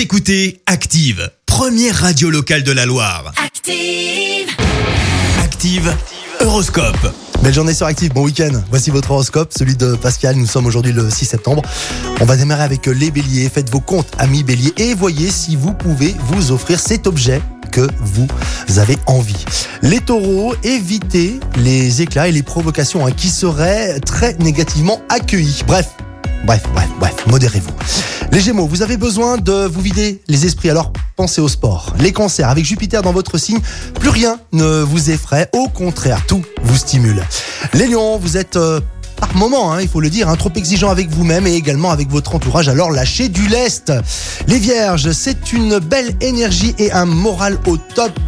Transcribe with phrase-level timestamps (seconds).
[0.00, 3.34] Vous écoutez Active, première radio locale de la Loire.
[3.36, 4.48] Active.
[5.42, 5.94] Active,
[6.40, 7.14] Horoscope.
[7.42, 8.62] Belle journée sur Active, bon week-end.
[8.70, 10.36] Voici votre horoscope, celui de Pascal.
[10.36, 11.60] Nous sommes aujourd'hui le 6 septembre.
[12.18, 13.50] On va démarrer avec les béliers.
[13.50, 17.86] Faites vos comptes, amis béliers, et voyez si vous pouvez vous offrir cet objet que
[18.00, 18.26] vous
[18.78, 19.44] avez envie.
[19.82, 25.62] Les taureaux, évitez les éclats et les provocations hein, qui seraient très négativement accueillis.
[25.66, 25.88] Bref,
[26.44, 27.72] bref, bref, bref, modérez-vous.
[28.32, 31.94] Les gémeaux, vous avez besoin de vous vider les esprits, alors pensez au sport.
[31.98, 33.58] Les cancers, avec Jupiter dans votre signe,
[33.98, 37.22] plus rien ne vous effraie, au contraire, tout vous stimule.
[37.74, 38.56] Les lions, vous êtes...
[38.56, 38.80] euh,
[39.16, 42.08] par moment, hein, il faut le dire, hein, trop exigeant avec vous-même et également avec
[42.08, 43.92] votre entourage, alors lâchez du lest.
[44.46, 48.18] Les vierges, c'est une belle énergie et un moral au top.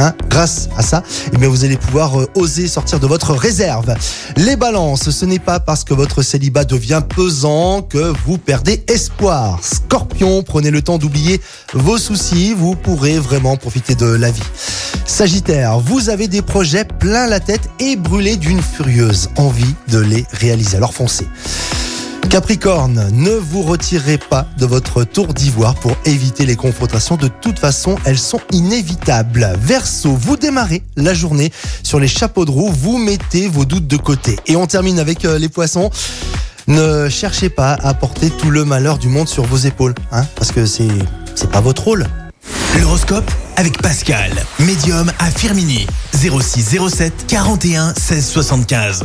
[0.00, 3.94] Hein, grâce à ça, eh bien, vous allez pouvoir euh, oser sortir de votre réserve.
[4.38, 9.60] Les balances, ce n'est pas parce que votre célibat devient pesant que vous perdez espoir.
[9.62, 11.42] Scorpion, prenez le temps d'oublier
[11.74, 14.40] vos soucis, vous pourrez vraiment profiter de la vie.
[15.04, 20.24] Sagittaire, vous avez des projets plein la tête et brûlés d'une furieuse envie de les
[20.32, 20.78] réaliser.
[20.78, 21.26] Alors foncez.
[22.30, 27.16] Capricorne, ne vous retirez pas de votre tour d'ivoire pour éviter les confrontations.
[27.16, 29.52] De toute façon, elles sont inévitables.
[29.60, 31.50] Verseau, vous démarrez la journée
[31.82, 34.38] sur les chapeaux de roue, vous mettez vos doutes de côté.
[34.46, 35.90] Et on termine avec euh, les poissons.
[36.68, 40.52] Ne cherchez pas à porter tout le malheur du monde sur vos épaules, hein, parce
[40.52, 40.86] que c'est
[41.34, 42.06] c'est pas votre rôle.
[42.80, 45.84] L'horoscope avec Pascal, médium à Firmini.
[46.14, 49.04] 06 07 41 16 75.